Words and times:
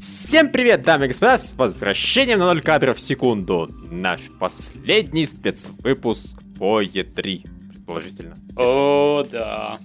Всем 0.00 0.50
привет, 0.50 0.82
дамы 0.82 1.04
и 1.04 1.08
господа, 1.08 1.36
с 1.36 1.52
возвращением 1.52 2.38
на 2.38 2.46
0 2.46 2.62
кадров 2.62 2.96
в 2.96 3.00
секунду. 3.00 3.68
Наш 3.90 4.20
последний 4.40 5.26
спецвыпуск 5.26 6.38
по 6.58 6.80
E3, 6.82 7.46
предположительно. 7.70 8.36
О, 8.56 9.24
да. 9.30 9.78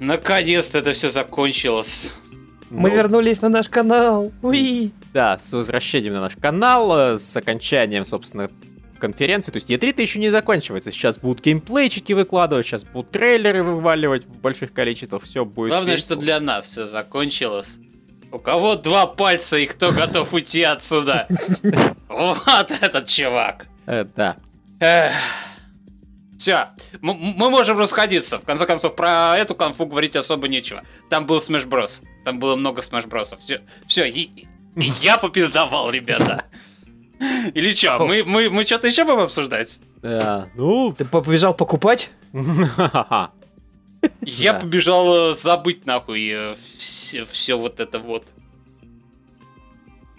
Наконец-то 0.00 0.80
это 0.80 0.92
все 0.92 1.08
закончилось. 1.08 2.12
Мы 2.70 2.90
Ну, 2.90 2.96
вернулись 2.96 3.40
на 3.40 3.48
наш 3.48 3.68
канал. 3.68 4.32
Уи. 4.42 4.90
Да, 5.14 5.38
с 5.38 5.52
возвращением 5.52 6.14
на 6.14 6.22
наш 6.22 6.36
канал, 6.36 7.14
э, 7.14 7.18
с 7.18 7.36
окончанием, 7.36 8.04
собственно, 8.04 8.50
конференции. 9.02 9.50
То 9.50 9.56
есть 9.56 9.68
E3-то 9.68 10.00
еще 10.00 10.20
не 10.20 10.30
заканчивается. 10.30 10.92
Сейчас 10.92 11.18
будут 11.18 11.44
геймплейчики 11.44 12.12
выкладывать, 12.12 12.66
сейчас 12.66 12.84
будут 12.84 13.10
трейлеры 13.10 13.64
вываливать 13.64 14.24
в 14.24 14.40
больших 14.40 14.72
количествах. 14.72 15.24
Все 15.24 15.44
будет. 15.44 15.70
Главное, 15.70 15.94
весело. 15.94 16.06
что 16.06 16.16
для 16.16 16.38
нас 16.38 16.68
все 16.68 16.86
закончилось. 16.86 17.78
У 18.30 18.38
кого 18.38 18.76
два 18.76 19.06
пальца 19.06 19.58
и 19.58 19.66
кто 19.66 19.90
готов 19.90 20.32
уйти 20.32 20.62
отсюда? 20.62 21.26
Вот 22.08 22.70
этот 22.70 23.08
чувак. 23.08 23.66
Э, 23.86 24.04
да. 24.16 24.36
Все, 26.38 26.68
мы 27.00 27.50
можем 27.50 27.78
расходиться. 27.78 28.38
В 28.38 28.44
конце 28.44 28.66
концов, 28.66 28.94
про 28.94 29.34
эту 29.36 29.54
конфу 29.54 29.86
говорить 29.86 30.14
особо 30.14 30.46
нечего. 30.46 30.82
Там 31.08 31.26
был 31.26 31.38
Smash 31.38 31.66
Bros. 31.66 32.02
Там 32.24 32.38
было 32.38 32.54
много 32.54 32.82
Smash 32.82 33.08
Bros. 33.08 33.36
Все, 33.38 33.62
все, 33.86 34.04
я 34.76 35.18
попиздовал, 35.18 35.90
ребята. 35.90 36.44
Или 37.54 37.72
что, 37.72 37.98
мы, 38.06 38.24
мы, 38.24 38.50
мы 38.50 38.64
что-то 38.64 38.86
еще 38.86 39.04
будем 39.04 39.20
обсуждать? 39.20 39.78
Да, 40.02 40.48
ну... 40.54 40.92
Ты 40.96 41.04
побежал 41.04 41.54
покупать? 41.54 42.10
Я 44.22 44.54
побежал 44.54 45.30
э, 45.30 45.34
забыть 45.34 45.86
нахуй 45.86 46.54
все, 46.56 47.54
вот 47.54 47.78
это 47.78 48.00
вот. 48.00 48.26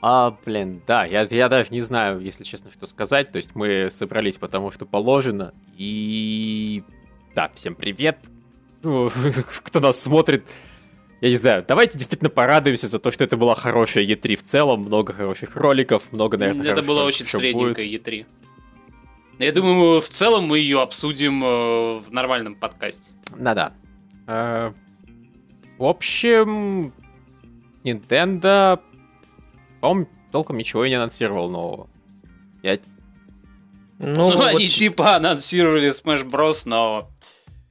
А, 0.06 0.38
блин, 0.46 0.82
да, 0.86 1.06
я, 1.06 1.28
я 1.30 1.48
даже 1.48 1.72
не 1.72 1.80
знаю, 1.80 2.20
если 2.20 2.44
честно, 2.44 2.70
что 2.72 2.88
сказать. 2.88 3.32
То 3.32 3.38
есть 3.38 3.56
мы 3.56 3.90
собрались 3.90 4.38
потому, 4.38 4.72
что 4.72 4.86
положено. 4.86 5.54
И... 5.78 6.84
Да, 7.36 7.50
всем 7.56 7.74
привет. 7.74 8.18
Кто 8.84 9.80
нас 9.80 10.02
смотрит. 10.02 10.46
Я 11.24 11.30
не 11.30 11.38
знаю, 11.38 11.64
давайте 11.66 11.98
действительно 11.98 12.30
порадуемся 12.30 12.90
за 12.90 13.00
то, 13.00 13.10
что 13.10 13.24
это 13.24 13.38
была 13.38 13.56
хорошая 13.56 14.04
E3 14.04 14.36
в 14.36 14.44
целом. 14.44 14.82
Много 14.82 15.14
хороших 15.14 15.56
роликов, 15.56 16.04
много, 16.12 16.36
наверное, 16.38 16.70
это 16.70 16.82
было 16.84 17.00
роликов 17.00 17.08
очень 17.16 17.26
еще 17.26 17.38
средненькое 17.38 17.88
будет. 17.90 18.08
E3. 18.08 18.26
Я 19.40 19.52
думаю, 19.54 20.02
в 20.02 20.10
целом 20.10 20.44
мы 20.44 20.60
ее 20.60 20.82
обсудим 20.82 21.42
э, 21.42 22.00
в 22.00 22.12
нормальном 22.12 22.56
подкасте. 22.56 23.12
Да-да. 23.38 23.72
Э, 24.28 24.74
В 25.78 25.86
общем, 25.86 26.92
Nintendo, 27.86 28.82
по-моему, 29.80 30.10
толком 30.34 30.58
ничего 30.58 30.84
и 30.84 30.90
не 30.90 30.96
анонсировал 30.96 31.50
нового. 31.50 31.88
Я 32.64 32.80
Ну, 33.98 34.30
Ну, 34.30 34.36
вот 34.36 34.46
они 34.48 34.68
типа 34.68 35.16
анонсировали 35.16 35.88
Smash 35.88 36.30
Bros, 36.30 36.64
но 36.66 37.10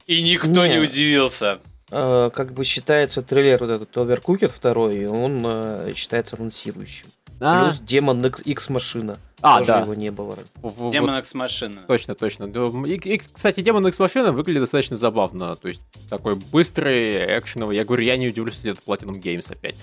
и 0.07 0.23
никто 0.23 0.65
не 0.65 0.77
Не. 0.77 0.79
удивился. 0.79 1.59
Э, 1.93 2.29
как 2.33 2.53
бы 2.53 2.63
считается 2.63 3.21
трейлер 3.21 3.59
вот 3.59 3.69
этот 3.69 3.95
Overcooked 3.95 4.49
второй, 4.49 5.05
он 5.05 5.43
э, 5.45 5.93
считается 5.95 6.35
анонсирующим. 6.35 7.07
А, 7.39 7.65
Плюс 7.65 7.79
Демон 7.79 8.25
X, 8.25 8.41
X 8.45 8.69
машина. 8.69 9.19
а, 9.41 9.57
Тоже 9.57 9.67
да. 9.67 9.79
его 9.81 9.93
не 9.95 10.11
было. 10.11 10.37
Демон 10.91 11.17
X 11.17 11.33
машина. 11.33 11.81
Точно, 11.87 12.15
точно. 12.15 12.45
И, 12.85 12.95
и, 12.95 13.17
кстати, 13.17 13.61
Демон 13.61 13.85
X 13.87 13.99
Machina 13.99 14.31
выглядит 14.31 14.61
достаточно 14.61 14.95
забавно. 14.95 15.55
То 15.57 15.67
есть 15.67 15.81
такой 16.09 16.35
быстрый, 16.35 17.37
экшеновый. 17.39 17.75
Я 17.75 17.83
говорю, 17.83 18.03
я 18.03 18.15
не 18.17 18.29
удивлюсь, 18.29 18.55
если 18.55 18.71
это 18.71 18.81
Platinum 18.85 19.21
Games 19.21 19.51
опять. 19.51 19.75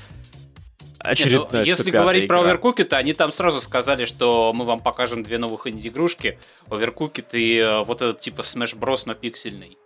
Ну, 1.03 1.11
Очередная 1.11 1.65
если 1.65 1.93
105-я 1.93 2.01
говорить 2.01 2.29
про 2.29 2.43
игра. 2.43 2.55
Overcooked, 2.55 2.93
они 2.93 3.13
там 3.15 3.33
сразу 3.33 3.61
сказали, 3.61 4.05
что 4.05 4.53
мы 4.55 4.65
вам 4.65 4.81
покажем 4.81 5.23
две 5.23 5.39
новых 5.39 5.67
инди-игрушки. 5.67 6.39
Overcooked 6.69 7.27
и 7.33 7.57
э, 7.57 7.83
вот 7.85 8.03
этот 8.03 8.21
типа 8.21 8.41
Smash 8.43 8.79
Bros, 8.79 9.03
но 9.07 9.15
пиксельный. 9.15 9.79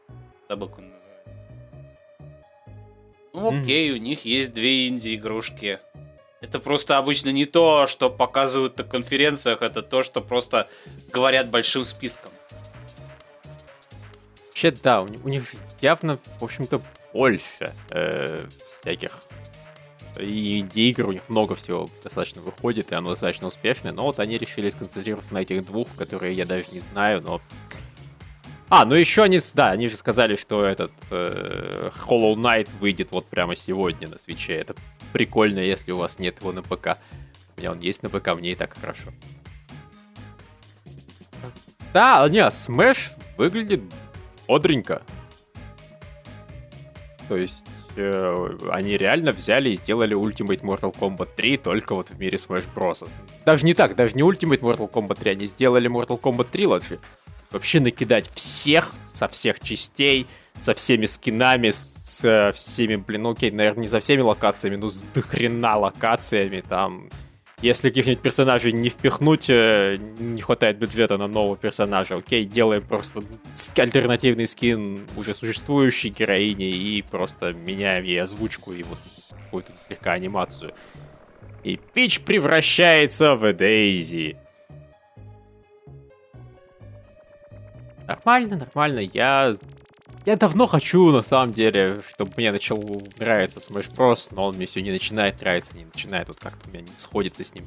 Забыл, 0.49 0.69
как 0.69 0.79
он 0.79 0.85
называется. 0.87 1.04
Ну 3.35 3.49
окей, 3.49 3.91
у 3.91 3.97
них 3.97 4.25
есть 4.25 4.55
две 4.55 4.87
инди-игрушки. 4.89 5.81
Это 6.41 6.61
просто 6.61 6.99
обычно 6.99 7.31
не 7.31 7.47
то, 7.47 7.87
что 7.89 8.09
показывают 8.09 8.79
на 8.79 8.85
конференциях, 8.85 9.61
это 9.61 9.83
то, 9.83 10.03
что 10.03 10.21
просто 10.21 10.69
говорят 11.13 11.51
большим 11.51 11.85
списком. 11.85 12.31
Вообще, 14.49 14.71
да, 14.71 15.03
у, 15.03 15.07
у 15.07 15.29
них 15.29 15.53
явно, 15.81 16.19
в 16.39 16.45
общем-то, 16.45 16.81
больше 17.13 17.75
э, 17.91 18.47
всяких 18.81 19.11
и 20.17 20.61
инди-игр, 20.61 21.07
у 21.07 21.13
них 21.13 21.23
много 21.29 21.57
всего 21.57 21.89
достаточно 22.03 22.41
выходит, 22.41 22.93
и 22.93 22.95
оно 22.95 23.11
достаточно 23.11 23.49
успешное, 23.49 23.93
но 23.93 24.05
вот 24.05 24.21
они 24.21 24.39
решили 24.39 24.71
сконцентрироваться 24.71 25.35
на 25.35 25.39
этих 25.39 25.65
двух, 25.65 25.89
которые 25.97 26.35
я 26.35 26.47
даже 26.47 26.67
не 26.73 26.81
знаю, 26.81 27.21
но... 27.21 27.41
А, 28.71 28.85
ну 28.85 28.95
еще 28.95 29.23
они, 29.23 29.41
да, 29.53 29.71
они 29.71 29.89
же 29.89 29.97
сказали, 29.97 30.37
что 30.37 30.65
этот 30.65 30.91
э, 31.11 31.91
Hollow 32.07 32.35
Knight 32.35 32.69
выйдет 32.81 33.13
вот 33.13 33.27
прямо 33.27 33.55
сегодня 33.57 34.09
на 34.09 34.19
свече. 34.19 34.55
Это 34.55 34.75
прикольно, 35.13 35.59
если 35.59 35.93
у 35.93 35.99
вас 35.99 36.19
нет 36.19 36.41
его 36.41 36.53
на 36.53 36.63
ПК. 36.63 36.99
У 37.57 37.61
меня 37.61 37.73
он 37.73 37.81
есть 37.81 38.03
на 38.03 38.09
ПК, 38.09 38.35
мне 38.35 38.53
и 38.53 38.55
так 38.55 38.77
хорошо. 38.79 39.13
Да, 41.93 42.27
не, 42.29 42.41
Smash 42.41 43.11
выглядит 43.37 43.83
бодренько. 44.49 45.03
То 47.29 47.37
есть 47.37 47.67
э, 47.97 48.59
они 48.71 48.97
реально 48.97 49.33
взяли 49.33 49.71
и 49.71 49.77
сделали 49.77 50.17
Ultimate 50.17 50.63
Mortal 50.63 50.95
Kombat 50.95 51.29
3 51.37 51.59
только 51.59 51.95
вот 51.95 52.11
в 52.11 52.19
мире 52.19 52.37
Smash 52.37 52.65
Bros. 52.75 53.09
Даже 53.45 53.65
не 53.65 53.75
так, 53.75 53.95
даже 53.95 54.15
не 54.15 54.23
Ultimate 54.23 54.61
Mortal 54.61 54.91
Kombat 54.91 55.21
3, 55.21 55.31
они 55.33 55.47
сделали 55.47 55.89
Mortal 55.89 56.21
Kombat 56.21 56.51
Trilogy. 56.51 56.99
Вообще 57.55 57.79
накидать 57.79 58.29
всех 58.35 58.93
со 59.07 59.29
всех 59.29 59.61
частей, 59.61 60.27
со 60.61 60.75
всеми 60.75 61.07
скинами, 61.07 61.71
с 61.71 62.25
э, 62.25 62.51
всеми, 62.51 62.97
блин, 62.97 63.23
ну 63.23 63.31
окей, 63.31 63.53
наверное, 63.53 63.83
не 63.83 63.89
со 63.89 64.01
всеми 64.01 64.23
локациями, 64.23 64.75
но 64.75 64.91
с 64.91 65.05
дохрена 65.15 65.77
локациями 65.77 66.65
там. 66.69 67.11
Если 67.63 67.91
каких-нибудь 67.91 68.23
персонажей 68.23 68.73
не 68.73 68.89
впихнуть, 68.89 69.49
э, 69.49 69.99
не 70.19 70.43
хватает 70.43 70.79
бюджета 70.79 71.17
на 71.17 71.29
нового 71.29 71.57
персонажа, 71.57 72.17
окей, 72.17 72.45
делаем 72.45 72.83
просто 72.83 73.23
альтернативный 73.77 74.49
скин 74.49 75.07
уже 75.17 75.33
существующей 75.33 76.09
героини 76.09 76.69
и 76.69 77.03
просто 77.03 77.53
меняем 77.53 78.03
ей 78.03 78.21
озвучку 78.21 78.73
и 78.73 78.83
вот 78.83 78.99
какую-то 79.45 79.71
слегка 79.87 80.11
анимацию. 80.11 80.75
И 81.63 81.77
Пич 81.77 82.21
превращается 82.21 83.37
в 83.37 83.53
Дейзи. 83.53 84.39
Нормально, 88.07 88.57
нормально. 88.57 89.01
Я... 89.13 89.57
Я 90.27 90.37
давно 90.37 90.67
хочу, 90.67 91.11
на 91.11 91.23
самом 91.23 91.53
деле, 91.53 92.01
чтобы 92.15 92.33
мне 92.39 92.51
начал 92.51 92.79
нравиться 93.19 93.61
Smash 93.61 93.95
Bros, 93.95 94.29
но 94.31 94.47
он 94.47 94.57
мне 94.57 94.65
все 94.65 94.81
не 94.81 94.91
начинает 94.91 95.39
нравиться, 95.43 95.77
не 95.77 95.85
начинает, 95.85 96.29
вот 96.29 96.41
как-то 96.41 96.67
у 96.67 96.73
меня 96.73 96.81
не 96.81 96.93
сходится 96.97 97.45
с 97.45 97.55
ним. 97.55 97.67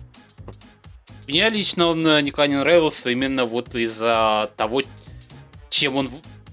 Мне 1.27 1.47
лично 1.49 1.87
он 1.87 2.07
э, 2.07 2.21
никогда 2.21 2.47
не 2.47 2.55
нравился 2.55 3.11
именно 3.11 3.45
вот 3.45 3.75
из-за 3.75 4.49
того, 4.55 4.81
чем 5.69 5.97
он... 5.97 6.09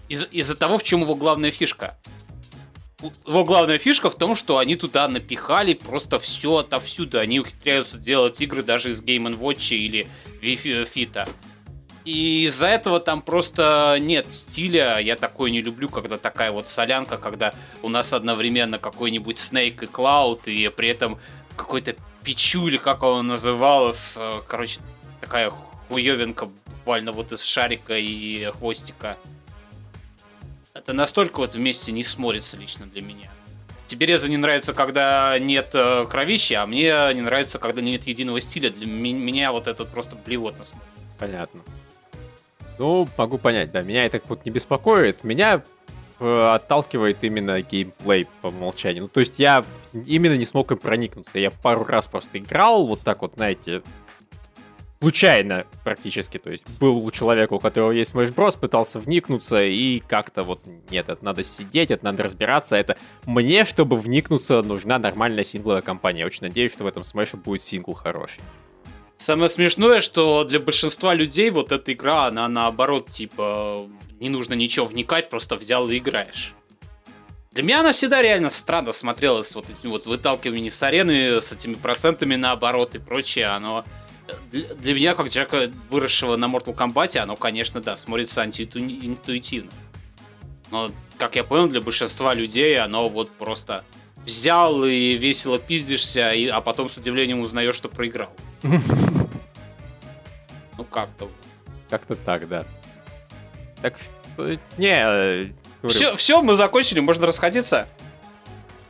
Из-за 0.09 0.57
того, 0.57 0.77
в 0.77 0.83
чем 0.83 1.01
его 1.01 1.15
главная 1.15 1.51
фишка. 1.51 1.97
Его 3.27 3.45
главная 3.45 3.79
фишка 3.79 4.11
в 4.11 4.17
том, 4.17 4.37
что 4.37 4.59
они 4.59 4.77
туда 4.77 5.09
напихали 5.09 5.73
просто 5.73 6.19
все 6.19 6.59
отовсюду. 6.59 7.19
Они 7.19 7.41
ухитряются 7.41 7.97
делать 7.97 8.41
игры 8.41 8.63
даже 8.63 8.91
из 8.91 9.03
Game 9.03 9.39
Watch 9.39 9.75
или 9.75 10.07
Wii 10.43 10.87
Fit. 10.93 11.29
И 12.05 12.45
из-за 12.45 12.67
этого 12.67 13.01
там 13.01 13.23
просто 13.23 13.97
нет 13.99 14.27
стиля. 14.31 14.99
Я 14.99 15.17
такое 15.17 15.51
не 15.51 15.63
люблю, 15.63 15.89
когда 15.89 16.19
такая 16.19 16.53
вот 16.53 16.67
солянка, 16.67 17.17
когда 17.17 17.55
у 17.83 17.89
нас 17.89 18.13
одновременно 18.13 18.79
какой-нибудь 18.79 19.39
Snake 19.39 19.85
и 19.85 19.87
Cloud, 19.87 20.43
и 20.47 20.69
при 20.69 20.89
этом 20.89 21.19
какой-то 21.57 21.97
Пичу, 22.23 22.71
как 22.83 23.03
он 23.03 23.27
называлась, 23.27 24.17
э, 24.19 24.41
короче, 24.49 24.81
такая 25.21 25.53
хуевинка 25.89 26.49
буквально 26.67 27.13
вот 27.13 27.33
из 27.33 27.43
шарика 27.43 27.97
и 27.97 28.51
хвостика. 28.53 29.17
Это 30.73 30.93
настолько 30.93 31.39
вот 31.39 31.55
вместе 31.55 31.93
не 31.93 32.03
смотрится 32.03 32.57
лично 32.57 32.87
для 32.87 33.03
меня. 33.03 33.31
Тебе 33.87 34.07
Реза 34.07 34.29
не 34.29 34.39
нравится, 34.39 34.73
когда 34.73 35.39
нет 35.39 35.71
э, 35.75 36.07
кровища, 36.11 36.63
а 36.63 36.67
мне 36.67 36.93
не 37.15 37.21
нравится, 37.21 37.59
когда 37.59 37.83
нет 37.83 38.07
единого 38.07 38.41
стиля. 38.41 38.71
Для 38.71 38.87
меня 38.87 39.53
вот 39.53 39.67
это 39.67 39.85
просто 39.85 40.17
блевотно 40.17 40.65
смотрится. 40.65 40.95
Понятно. 41.19 41.61
Ну, 42.79 43.09
могу 43.17 43.39
понять, 43.39 43.71
да. 43.71 43.83
Меня 43.83 44.05
это 44.07 44.21
вот 44.29 44.45
не 44.45 44.51
беспокоит. 44.51 45.25
Меня 45.25 45.63
э, 46.21 46.55
отталкивает 46.55 47.19
именно 47.23 47.61
геймплей 47.63 48.27
по 48.43 48.49
умолчанию. 48.49 49.05
Ну, 49.05 49.09
то 49.09 49.21
есть 49.21 49.39
я 49.39 49.65
именно 49.93 50.37
не 50.37 50.45
смог 50.45 50.73
им 50.73 50.79
проникнуться. 50.79 51.39
Я 51.39 51.51
пару 51.51 51.85
раз 51.85 52.09
просто 52.09 52.39
играл, 52.39 52.87
вот 52.87 53.01
так 53.01 53.23
вот, 53.23 53.35
знаете, 53.35 53.83
случайно 55.05 55.67
практически. 55.85 56.39
То 56.39 56.51
есть 56.51 56.65
был 56.81 56.97
у 57.05 57.11
человека, 57.11 57.53
у 57.53 57.61
которого 57.61 57.91
есть 57.91 58.15
Smash 58.15 58.35
Bros, 58.35 58.59
пытался 58.59 58.99
вникнуться, 58.99 59.63
и 59.63 60.01
как-то 60.01 60.43
вот, 60.43 60.63
нет, 60.91 61.11
это 61.11 61.23
надо 61.23 61.45
сидеть, 61.45 61.91
это 61.91 62.05
надо 62.07 62.23
разбираться. 62.23 62.75
Это 62.75 62.97
мне, 63.27 63.67
чтобы 63.67 63.97
вникнуться, 63.97 64.63
нужна 64.63 64.99
нормальная 64.99 65.45
сингловая 65.45 65.83
компания. 65.83 66.21
Я 66.21 66.27
очень 66.27 66.43
надеюсь, 66.47 66.73
что 66.73 66.85
в 66.85 66.87
этом 66.87 67.03
Smash 67.03 67.37
будет 67.37 67.63
сингл 67.63 67.93
хороший. 67.93 68.41
Самое 69.17 69.49
смешное, 69.49 70.01
что 70.01 70.45
для 70.45 70.61
большинства 70.61 71.15
людей 71.15 71.51
вот 71.51 71.73
эта 71.73 71.93
игра, 71.93 72.27
она 72.27 72.49
наоборот, 72.49 73.11
типа, 73.11 73.89
не 74.21 74.29
нужно 74.29 74.55
ничего 74.55 74.87
вникать, 74.87 75.31
просто 75.31 75.57
взял 75.57 75.89
и 75.89 75.99
играешь. 75.99 76.55
Для 77.53 77.63
меня 77.63 77.81
она 77.81 77.93
всегда 77.93 78.21
реально 78.21 78.51
странно 78.51 78.93
смотрелась, 78.93 79.55
вот 79.55 79.67
этим 79.71 79.91
вот 79.91 80.07
выталкиванием 80.07 80.73
с 80.73 80.83
арены, 80.83 81.41
с 81.41 81.53
этими 81.53 81.75
процентами 81.75 82.35
наоборот 82.35 82.95
и 82.97 82.99
прочее, 82.99 83.47
оно... 83.47 83.85
Для, 84.51 84.75
для 84.75 84.95
меня, 84.95 85.15
как 85.15 85.31
человека, 85.31 85.71
выросшего 85.91 86.37
на 86.37 86.47
Mortal 86.47 86.75
Kombat, 86.75 87.17
оно, 87.19 87.37
конечно, 87.37 87.81
да, 87.81 87.97
смотрится 87.97 88.41
антиинтуитивно. 88.41 89.71
Но, 90.71 90.91
как 91.19 91.37
я 91.37 91.45
понял, 91.45 91.69
для 91.69 91.81
большинства 91.81 92.35
людей 92.35 92.81
оно 92.81 93.09
вот 93.09 93.31
просто 93.31 93.85
взял 94.25 94.85
и 94.85 95.13
весело 95.13 95.59
пиздишься, 95.59 96.33
и, 96.33 96.47
а 96.47 96.61
потом 96.61 96.91
с 96.91 96.97
удивлением 96.97 97.41
узнаешь, 97.41 97.77
что 97.77 97.89
проиграл. 97.89 98.31
Ну 100.77 100.85
как-то. 100.91 101.29
Как-то 101.91 102.17
так, 102.17 102.49
да. 102.49 102.65
Так, 103.81 103.95
э, 104.39 104.57
не, 104.79 105.55
все, 105.87 106.17
все, 106.17 106.43
мы 106.43 106.55
закончили, 106.55 107.01
можно 107.01 107.27
расходиться. 107.27 107.87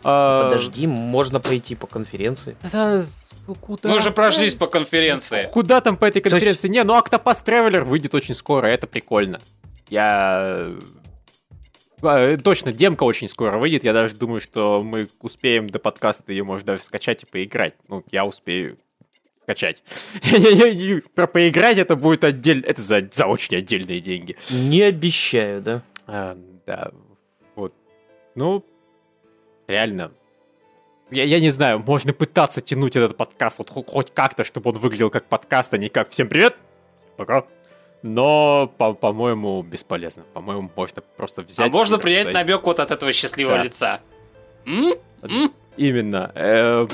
А... 0.05 0.45
Подожди, 0.45 0.87
можно 0.87 1.41
пройти 1.41 1.75
по 1.75 1.87
конференции. 1.87 2.57
Да, 2.73 3.03
куда? 3.61 3.89
Мы 3.89 3.97
уже 3.97 4.11
прошлись 4.11 4.55
по 4.55 4.67
конференции. 4.67 5.49
Куда 5.53 5.81
там 5.81 5.97
по 5.97 6.05
этой 6.05 6.23
конференции? 6.23 6.69
Не, 6.69 6.85
ну 6.85 6.97
Octopath 6.97 7.45
Traveler 7.45 7.83
выйдет 7.83 8.15
очень 8.15 8.35
скоро, 8.35 8.67
это 8.67 8.87
прикольно. 8.87 9.41
Я... 9.89 10.71
А, 12.03 12.37
точно, 12.37 12.73
демка 12.73 13.03
очень 13.05 13.29
скоро 13.29 13.59
выйдет. 13.59 13.83
Я 13.85 13.93
даже 13.93 14.15
думаю, 14.15 14.41
что 14.41 14.83
мы 14.83 15.09
успеем 15.21 15.69
до 15.69 15.79
подкаста 15.79 16.33
ее, 16.33 16.45
может, 16.45 16.67
даже 16.67 16.83
скачать 16.83 17.23
и 17.23 17.27
поиграть. 17.27 17.75
Ну, 17.89 18.05
я 18.11 18.25
успею 18.25 18.77
скачать. 19.45 19.83
Про 21.15 21.27
поиграть 21.27 21.79
это 21.79 21.97
будет 21.97 22.25
отдельно. 22.25 22.65
Это 22.67 22.83
за, 22.83 23.09
за 23.13 23.27
очень 23.27 23.57
отдельные 23.57 24.01
деньги. 24.01 24.37
Не 24.51 24.83
обещаю, 24.83 25.61
да? 25.61 25.83
А, 26.07 26.37
да, 26.67 26.91
вот. 27.55 27.73
Ну, 28.35 28.65
реально. 29.69 30.13
Я, 31.11 31.25
я 31.25 31.41
не 31.41 31.51
знаю, 31.51 31.79
можно 31.79 32.13
пытаться 32.13 32.61
тянуть 32.61 32.97
этот 32.97 33.17
подкаст 33.17 33.59
вот 33.59 33.71
хоть 33.71 34.11
как-то, 34.13 34.43
чтобы 34.43 34.71
он 34.71 34.79
выглядел 34.79 35.11
как 35.11 35.27
подкаст, 35.27 35.73
а 35.75 35.79
не 35.79 35.89
как 35.89 36.11
«Всем 36.11 36.29
привет!» 36.29 36.57
Пока. 37.17 37.45
Но, 38.03 38.73
по- 38.77 38.95
по-моему, 38.95 39.63
бесполезно. 39.63 40.25
По-моему, 40.35 40.71
можно 40.75 41.03
просто 41.17 41.43
взять... 41.43 41.71
А 41.71 41.71
можно 41.71 41.99
принять 41.99 42.25
сказать... 42.25 42.47
намек 42.47 42.65
вот 42.65 42.81
от 42.81 42.91
этого 42.91 43.13
счастливого 43.13 43.59
да. 43.59 43.63
лица. 43.65 44.01
М? 44.67 44.95
М? 45.23 45.53
Именно. 45.77 46.33
Э, 46.35 46.87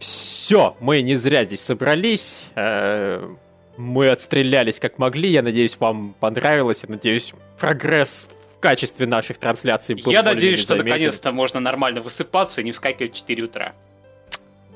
все, 0.00 0.76
мы 0.80 1.02
не 1.02 1.14
зря 1.14 1.44
здесь 1.44 1.60
собрались. 1.60 2.42
Э, 2.56 3.34
мы 3.76 4.10
отстрелялись 4.10 4.80
как 4.80 4.98
могли. 4.98 5.28
Я 5.28 5.42
надеюсь, 5.42 5.76
вам 5.78 6.14
понравилось. 6.18 6.84
Я 6.84 6.88
надеюсь, 6.88 7.34
прогресс 7.58 8.26
в 8.56 8.60
качестве 8.60 9.06
наших 9.06 9.36
трансляций 9.36 9.94
был 9.94 10.10
Я 10.10 10.22
надеюсь, 10.22 10.60
что 10.60 10.76
наконец-то 10.76 11.32
можно 11.32 11.60
нормально 11.60 12.00
высыпаться 12.00 12.62
и 12.62 12.64
не 12.64 12.72
вскакивать 12.72 13.12
в 13.12 13.16
4 13.16 13.44
утра. 13.44 13.74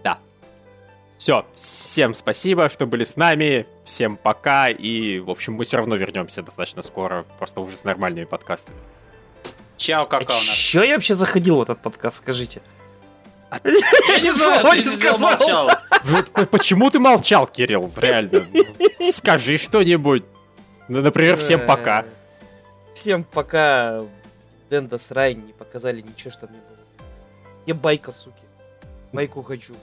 Да. 0.03 0.19
Все, 1.17 1.47
всем 1.55 2.15
спасибо, 2.15 2.69
что 2.69 2.87
были 2.87 3.05
с 3.05 3.17
нами, 3.17 3.67
всем 3.85 4.19
пока, 4.19 4.69
и, 4.69 5.21
в 5.21 5.31
общем, 5.31 5.55
мы 5.55 5.65
все 5.65 5.79
равно 5.79 5.97
вернемся 5.97 6.43
достаточно 6.43 6.83
скоро, 6.83 7.25
просто 7.39 7.63
уже 7.63 7.79
с 7.79 7.85
нормальными 7.85 8.27
подкастами. 8.27 8.77
Чао, 9.79 10.05
какао. 10.05 10.37
А 10.37 10.41
Чё 10.41 10.83
я 10.83 10.95
вообще 10.95 11.15
заходил 11.15 11.57
в 11.57 11.63
этот 11.63 11.81
подкаст, 11.81 12.19
скажите? 12.19 12.61
Я 13.65 14.19
не 14.21 14.31
знаю, 14.31 14.83
ты 14.83 14.91
сказал. 14.91 15.71
Почему 16.51 16.91
ты 16.91 16.99
молчал, 16.99 17.47
Кирилл, 17.47 17.91
реально? 17.97 18.45
Скажи 19.13 19.59
что-нибудь. 19.59 20.25
Например, 20.89 21.37
всем 21.37 21.61
пока. 21.67 22.05
Всем 22.95 23.25
пока. 23.25 24.05
Денда 24.71 24.99
с 24.99 25.11
Рай 25.11 25.35
не 25.35 25.53
показали 25.53 26.01
ничего, 26.01 26.31
что 26.31 26.47
мне 26.47 26.59
было. 26.59 27.05
Где 27.65 27.75
байка, 27.75 28.13
суки? 28.13 28.43
Байку 29.13 29.43
хочу. 29.43 29.75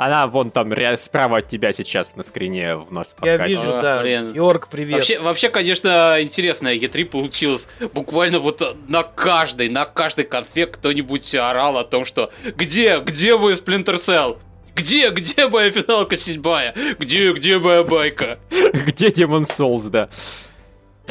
Она 0.00 0.26
вон 0.28 0.50
там 0.50 0.72
справа 0.96 1.38
от 1.38 1.48
тебя 1.48 1.74
сейчас 1.74 2.16
на 2.16 2.22
скрине 2.22 2.76
в 2.76 2.90
нас 2.90 3.14
Я 3.22 3.36
вижу, 3.36 3.66
да. 3.66 4.00
Блин. 4.00 4.32
Йорк, 4.32 4.68
привет. 4.68 4.96
Вообще, 4.96 5.18
вообще, 5.18 5.50
конечно, 5.50 6.16
интересная 6.22 6.74
E3 6.76 7.04
получилась. 7.04 7.68
Буквально 7.92 8.38
вот 8.38 8.78
на 8.88 9.02
каждой, 9.02 9.68
на 9.68 9.84
каждой 9.84 10.24
конфе 10.24 10.68
кто-нибудь 10.68 11.34
орал 11.34 11.76
о 11.76 11.84
том, 11.84 12.06
что 12.06 12.32
где, 12.56 12.98
где 13.00 13.36
вы, 13.36 13.52
Splinter 13.52 13.96
Cell? 13.96 14.38
Где, 14.74 15.10
где 15.10 15.46
моя 15.48 15.70
финалка 15.70 16.16
седьмая? 16.16 16.74
Где, 16.98 17.34
где 17.34 17.58
моя 17.58 17.84
байка? 17.84 18.38
Где 18.50 19.08
Demon 19.08 19.42
Souls, 19.42 19.90
да. 19.90 20.08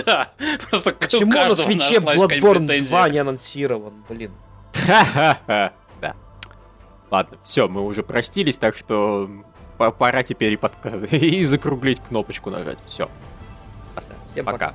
Да, 0.04 0.32
просто 0.72 0.94
Почему 0.94 1.32
на 1.32 1.56
свече 1.56 1.98
Bloodborne 1.98 2.80
2 2.80 3.10
не 3.10 3.20
анонсирован, 3.20 4.04
блин? 4.10 4.32
Ха-ха-ха. 4.74 5.74
Ладно, 7.12 7.38
все, 7.44 7.68
мы 7.68 7.82
уже 7.82 8.04
простились, 8.04 8.58
так 8.58 8.76
что 8.76 9.30
пора 9.78 10.24
теперь 10.24 10.54
и, 10.54 10.58
подказ... 10.58 11.04
и 11.12 11.44
закруглить 11.44 12.00
кнопочку 12.02 12.50
нажать. 12.50 12.80
Все. 12.86 13.10
Пока. 13.96 14.14
Пока. 14.44 14.74